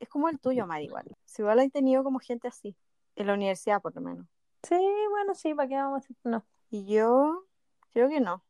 [0.00, 1.04] es como el tuyo, Mari, igual.
[1.24, 2.74] Si igual hay tenido como gente así,
[3.14, 4.26] en la universidad por lo menos.
[4.62, 4.76] Sí,
[5.10, 6.28] bueno, sí, ¿para qué vamos a?
[6.28, 6.44] No.
[6.70, 7.44] Y yo
[7.92, 8.42] creo que no,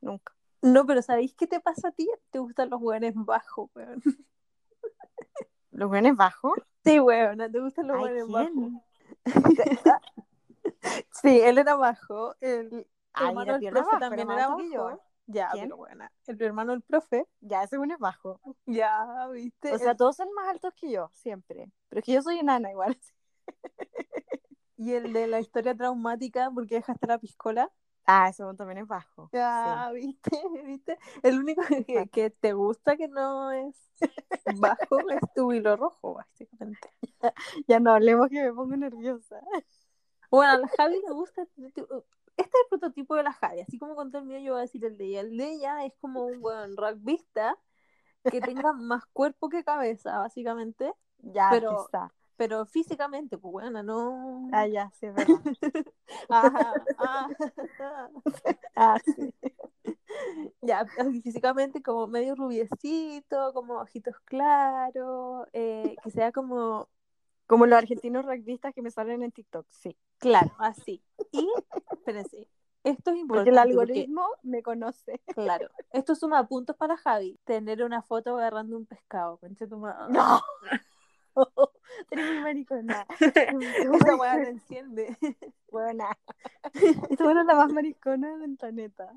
[0.00, 0.34] nunca.
[0.62, 2.08] No, pero ¿sabéis qué te pasa a ti?
[2.30, 4.00] Te gustan los hueones bajos, weón.
[5.72, 6.52] ¿Los buenos bajos?
[6.84, 8.72] Sí, weón, te gustan los hueones bajos.
[11.22, 12.34] Sí, él era bajo.
[12.40, 15.00] El Ay, hermano era del tierra profe bajo, también era bajo.
[15.26, 15.66] Ya, ¿Quién?
[15.66, 16.06] pero bueno.
[16.26, 17.26] El hermano del profe.
[17.40, 18.40] Ya, ese uno es bajo.
[18.66, 19.72] Ya, ¿viste?
[19.72, 21.70] O sea, todos son más altos que yo, siempre.
[21.88, 22.98] Pero es que yo soy enana igual.
[24.76, 27.70] y el de la historia traumática porque dejaste la piscola.
[28.04, 29.30] Ah, ese uno también es bajo.
[29.32, 30.30] Ya, ¿viste?
[30.64, 30.98] ¿Viste?
[31.22, 33.76] El único que, que te gusta que no es
[34.58, 36.90] bajo es tu hilo rojo, básicamente.
[37.68, 39.40] Ya no hablemos que me pongo nerviosa.
[40.30, 41.46] Bueno, a Javi le gusta.
[42.36, 43.60] Este es el prototipo de la Javi.
[43.60, 45.20] Así como con todo el mío, yo voy a decir el de ella.
[45.20, 47.58] El de ella es como un buen rugbyista
[48.30, 50.92] que tenga más cuerpo que cabeza, básicamente.
[51.18, 52.12] Ya, Pero- está.
[52.36, 54.48] Pero físicamente, pues bueno, no.
[54.52, 55.36] Ah, ya, sí, es verdad.
[56.28, 57.28] Ajá, ah.
[58.74, 59.32] ah, sí.
[60.62, 66.88] Ya, así físicamente como medio rubiecito, como ojitos claros, eh, que sea como,
[67.52, 69.94] Como los argentinos rugbyistas que me salen en TikTok, sí.
[70.16, 71.04] claro, así.
[71.32, 71.46] Y,
[71.90, 72.48] espérense,
[72.82, 73.50] esto es importante.
[73.50, 75.20] Porque el porque, algoritmo me conoce.
[75.34, 80.14] claro, esto suma puntos para Javi, tener una foto agarrando un pescado, concha tu madre.
[80.14, 80.40] ¡No!
[82.10, 83.06] Eres muy maricona.
[83.20, 85.18] Esa weá te enciende.
[85.70, 86.08] Buena.
[86.72, 89.12] Esta buena es la más maricona del planeta.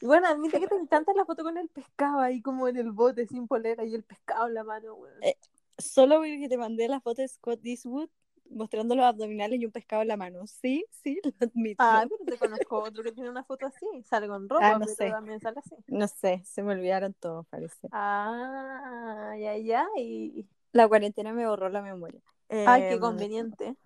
[0.00, 2.76] Y Bueno, a mí que te encanta la foto con el pescado ahí como en
[2.76, 5.22] el bote sin polera y el pescado en la mano, weón.
[5.22, 5.36] Eh,
[5.78, 8.08] Solo porque te mandé la foto de Scott Eastwood
[8.50, 10.46] mostrando los abdominales y un pescado en la mano.
[10.46, 11.78] Sí, sí, lo admito.
[11.78, 14.86] Ah, pero te conozco otro que tiene una foto así, sale con ropa, Ah, no
[14.96, 15.16] pero sé.
[15.16, 15.76] también sale así.
[15.88, 17.90] No sé, se me olvidaron todos, parece.
[17.90, 20.46] Ah, ya, ya, y...
[20.72, 22.20] La cuarentena me borró la memoria.
[22.64, 23.76] Ay, qué Em, conveniente.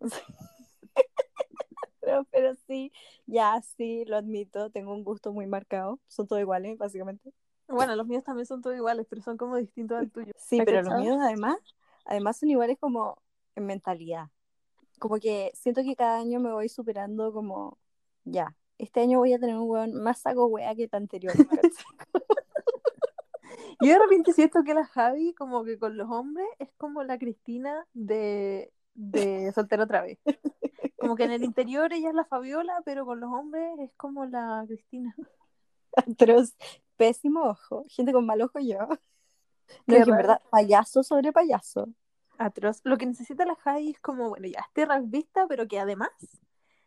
[2.00, 2.92] Pero, pero sí,
[3.26, 6.00] ya sí, lo admito, tengo un gusto muy marcado.
[6.08, 7.32] Son todos iguales, básicamente.
[7.68, 10.32] Bueno, los míos también son todos iguales, pero son como distintos al tuyo.
[10.36, 11.56] Sí, ¿Has pero los míos además,
[12.04, 13.22] además son iguales como
[13.54, 14.28] en mentalidad.
[14.98, 17.78] Como que siento que cada año me voy superando como,
[18.24, 21.32] ya, este año voy a tener un weón más saco wea que el anterior.
[23.80, 27.18] Yo de repente siento que la Javi, como que con los hombres, es como la
[27.18, 30.18] Cristina de, de Soltero otra vez.
[30.96, 34.24] Como que en el interior ella es la Fabiola, pero con los hombres es como
[34.24, 35.14] la Cristina.
[35.96, 36.54] Atroz,
[36.96, 38.78] pésimo ojo, gente con mal ojo yo.
[39.86, 41.88] No, en verdad, payaso sobre payaso.
[42.36, 42.82] Atroz.
[42.84, 46.10] Lo que necesita la Javi es como, bueno, ya, este rugbyista, pero que además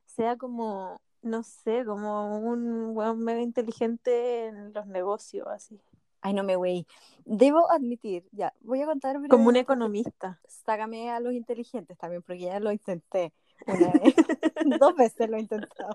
[0.05, 5.81] sea como, no sé, como un weón mega inteligente en los negocios, así.
[6.21, 6.85] Ay, no me wey.
[7.25, 10.39] Debo admitir, ya, voy a contar Como un economista.
[10.47, 13.33] Sácame a los inteligentes también, porque ya lo intenté
[13.65, 14.15] una vez.
[14.81, 15.93] Dos veces lo he intentado.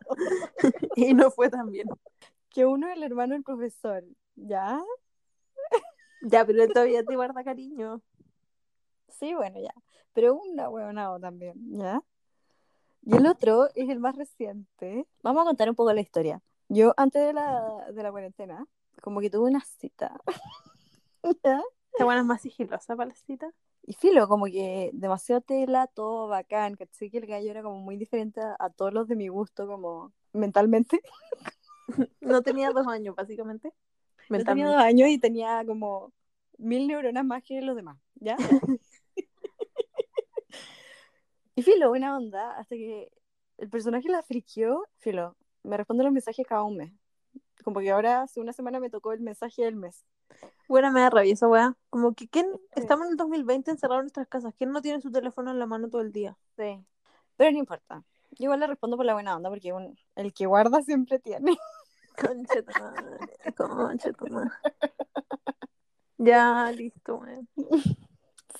[0.96, 1.88] Y no fue tan bien.
[2.52, 4.04] Que uno es el hermano del profesor,
[4.36, 4.82] ¿ya?
[6.22, 8.00] Ya, pero todavía te guarda cariño.
[9.08, 9.74] Sí, bueno, ya.
[10.12, 12.02] Pero una huevonao también, ¿ya?
[13.04, 15.06] Y el otro es el más reciente.
[15.22, 16.40] Vamos a contar un poco la historia.
[16.68, 18.64] Yo, antes de la, de la cuarentena,
[19.00, 20.20] como que tuve una cita.
[21.44, 21.62] ¿Ya?
[21.92, 23.50] Esta buena es más sigilosa para la cita.
[23.84, 27.10] Y filo, como que demasiado tela, todo bacán, ¿cachai?
[27.10, 30.12] Que el gallo era como muy diferente a, a todos los de mi gusto, como
[30.32, 31.00] mentalmente.
[32.20, 33.72] No tenía dos años, básicamente.
[34.28, 36.12] Yo tenía dos años y tenía como
[36.58, 38.36] mil neuronas más que los demás, ¿ya?
[41.54, 43.10] y filo, buena onda, hasta que
[43.58, 46.92] el personaje la friqueó, filo, me responde los mensajes cada un mes.
[47.62, 50.04] Como que ahora hace una semana me tocó el mensaje del mes.
[50.68, 51.76] Buena me da rabia esa weá.
[51.90, 52.46] Como que ¿quién?
[52.74, 54.54] estamos en el 2020 encerrados en nuestras casas.
[54.56, 56.36] ¿Quién no tiene su teléfono en la mano todo el día?
[56.56, 56.84] Sí.
[57.36, 58.02] Pero no importa.
[58.30, 61.56] Yo igual le respondo por la buena onda, porque un- el que guarda siempre tiene.
[62.26, 64.26] Concha tu concha tu.
[66.18, 67.48] Ya, listo, weón.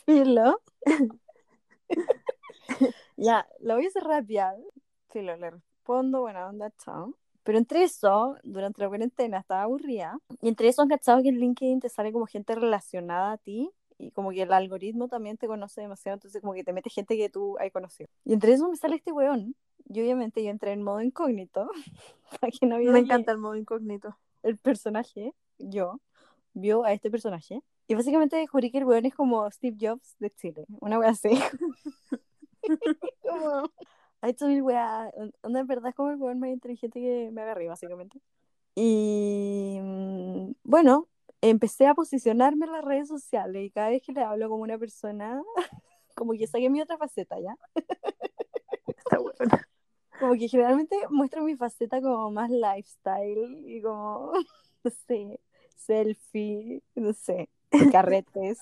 [0.04, 0.60] Filo.
[3.16, 4.46] ya, lo voy a hacer rápido.
[5.10, 7.14] Filo, le respondo, buena onda, chao.
[7.44, 10.18] Pero entre eso, durante la cuarentena estaba aburrida.
[10.40, 13.70] Y entre eso han cachado que en LinkedIn te sale como gente relacionada a ti.
[14.02, 17.16] Y como que el algoritmo también te conoce demasiado, entonces como que te mete gente
[17.16, 18.08] que tú hay conocido.
[18.24, 19.54] Y entre eso me sale este weón.
[19.88, 21.70] Y obviamente yo entré en modo incógnito.
[22.40, 24.16] para que no Me encanta el modo incógnito.
[24.42, 26.00] el personaje, yo,
[26.52, 27.62] vio a este personaje.
[27.86, 30.66] Y básicamente descubrí que el weón es como Steve Jobs de Chile.
[30.80, 31.30] Una wea así.
[33.22, 33.70] como,
[34.20, 35.12] ha hecho mil weas.
[35.42, 38.20] Onda, en verdad es como el weón más inteligente que me agarré, básicamente.
[38.74, 41.06] Y mm, bueno,
[41.42, 44.78] empecé a posicionarme en las redes sociales y cada vez que le hablo como una
[44.78, 45.42] persona,
[46.14, 47.56] como que saqué mi otra faceta, ¿ya?
[48.86, 49.58] Está bueno.
[50.18, 54.32] Como que generalmente muestro mi faceta como más lifestyle y como,
[54.84, 55.40] no sé,
[55.76, 57.48] selfie, no sé,
[57.90, 58.60] carretes.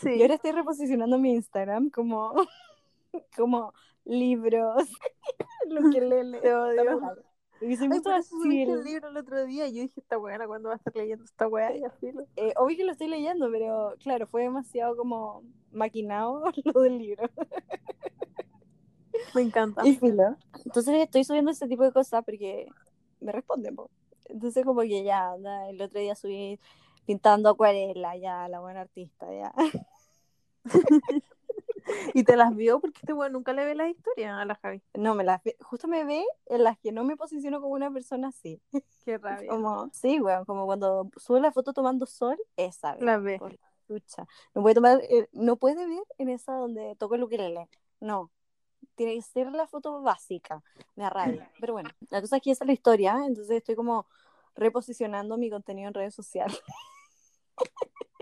[0.00, 0.10] Sí.
[0.14, 2.32] Y ahora estoy reposicionando mi Instagram como,
[3.36, 3.74] como
[4.04, 4.88] libros,
[5.66, 6.38] lo que lee.
[6.40, 7.24] Te odio.
[7.60, 8.62] Y soy Ay, subiste así.
[8.72, 9.66] el libro el otro día.
[9.68, 11.74] Yo dije, esta buena, ¿cuándo va a estar leyendo esta weá?
[11.76, 16.44] Y así lo- Eh, obvio que lo estoy leyendo, pero claro, fue demasiado como maquinado
[16.74, 17.28] lo del libro.
[19.34, 19.86] Me encanta.
[19.86, 20.36] Y filo.
[20.64, 22.66] Entonces estoy subiendo ese tipo de cosas porque
[23.20, 23.74] me responden.
[23.76, 23.90] po.
[24.26, 26.58] Entonces como que ya, anda, el otro día subí
[27.06, 29.52] pintando acuarela, ya, la buena artista, ya.
[32.14, 34.82] Y te las vio porque este weón nunca le ve las historias a la Javi.
[34.94, 37.90] No, me las ve- justo me ve en las que no me posiciono como una
[37.90, 38.60] persona así.
[39.04, 39.48] Qué rabia.
[39.48, 42.96] Como, sí, weón, como cuando subo la foto tomando sol, esa.
[42.96, 43.38] La ve.
[43.38, 43.58] Por la.
[44.54, 47.68] No puede tomar, eh, no puede ver en esa donde toco el ukelele.
[48.00, 48.30] No.
[48.94, 50.62] Tiene que ser la foto básica.
[50.96, 51.50] Me da rabia.
[51.60, 53.18] Pero bueno, la cosa es que esa es la historia.
[53.26, 54.06] Entonces estoy como
[54.54, 56.58] reposicionando mi contenido en redes sociales.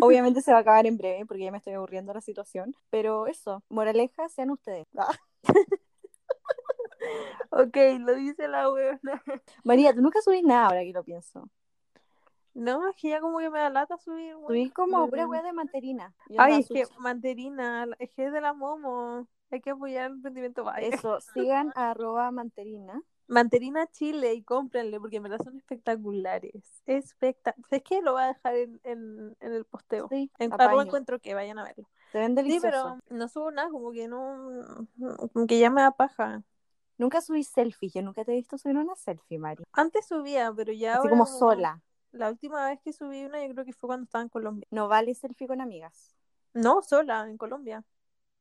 [0.00, 2.74] Obviamente se va a acabar en breve porque ya me estoy aburriendo la situación.
[2.90, 4.86] Pero eso, moraleja, sean ustedes.
[4.96, 5.14] Ah.
[7.50, 9.22] Ok, lo dice la weona.
[9.64, 11.48] María, tú nunca subís nada ahora que lo pienso.
[12.54, 14.34] No, es que ya como que me da lata subir.
[14.34, 14.46] weón.
[14.48, 16.14] Subís como pura wea de manterina.
[16.38, 19.28] Ay, es que manterina, es que es de la Momo.
[19.50, 20.88] Hay que apoyar el emprendimiento vaya.
[20.88, 23.00] Eso, sigan a arroba manterina.
[23.28, 26.82] Manterina Chile y cómprenle porque en verdad son espectaculares.
[26.86, 30.08] Espectac es que lo voy a dejar en, en, en el posteo.
[30.08, 31.88] Sí, En arroba encuentro que vayan a verlo.
[32.12, 32.70] Se ven Sí, deliciosos.
[33.08, 34.86] pero no subo nada, como que no,
[35.32, 36.42] como que ya me da paja.
[36.98, 37.92] Nunca subí selfies.
[37.94, 39.64] Yo nunca te he visto subir una selfie, Mari.
[39.72, 41.82] Antes subía, pero ya Así ahora como como- sola.
[42.12, 44.66] La última vez que subí una yo creo que fue cuando estaba en Colombia.
[44.70, 46.14] No vale selfie con amigas.
[46.54, 47.84] No, sola, en Colombia.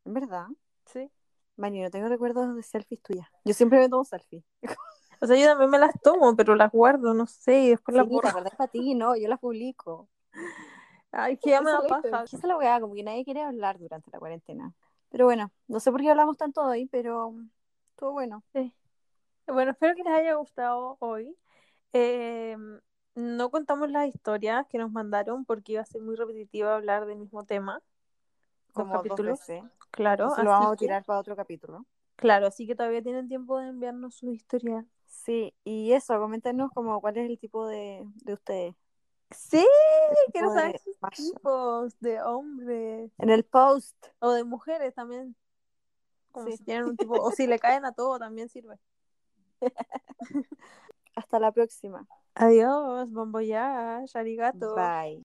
[0.05, 0.47] ¿En verdad?
[0.85, 1.11] Sí.
[1.57, 3.27] Mari, no tengo recuerdos de selfies tuyas.
[3.45, 4.43] Yo siempre me tomo selfie.
[5.21, 8.05] O sea, yo también me las tomo, pero las guardo, no sé, y después las
[8.05, 8.41] Sí, borro.
[8.41, 10.09] la para ti, no, yo las publico.
[11.11, 12.23] Ay, ya me la paja.
[12.23, 14.73] Esa es la weá, como que nadie quiere hablar durante la cuarentena.
[15.09, 17.33] Pero bueno, no sé por qué hablamos tanto hoy, pero
[17.91, 18.43] estuvo bueno.
[18.53, 18.75] Sí.
[19.47, 21.33] Bueno, espero que les haya gustado hoy.
[21.93, 22.57] Eh,
[23.15, 27.19] no contamos las historias que nos mandaron porque iba a ser muy repetitivo hablar del
[27.19, 27.81] mismo tema.
[28.75, 29.39] Como dos capítulos.
[29.39, 29.63] veces.
[29.91, 31.85] Claro, Entonces lo así vamos a que- tirar para otro capítulo.
[32.15, 34.85] claro, así que todavía tienen tiempo de enviarnos sus historias.
[35.05, 38.75] Sí, y eso, coméntenos como cuál es el tipo de, de ustedes.
[39.31, 39.65] Sí,
[40.31, 40.97] quiero saber sus
[41.33, 43.95] tipos de hombres En el post.
[44.19, 45.35] o de mujeres también.
[46.31, 46.57] Como Sí.
[46.57, 48.77] si tienen un tipo, o si le caen a todo también sirve.
[51.15, 52.05] Hasta la próxima.
[52.35, 54.75] Adiós, bon voyage, arigato.
[54.75, 55.23] Bye.